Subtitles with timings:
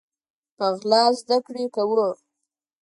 [0.57, 2.07] په غلا زده کړي کوو